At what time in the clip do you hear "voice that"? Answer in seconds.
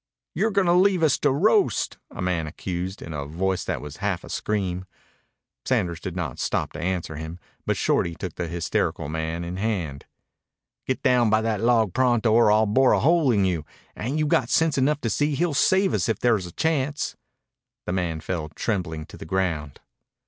3.27-3.81